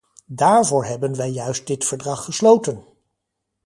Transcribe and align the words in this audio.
Daarvoor 0.25 0.85
hebben 0.85 1.15
wij 1.15 1.29
juist 1.29 1.67
dit 1.67 1.85
verdrag 1.85 2.23
gesloten! 2.25 2.83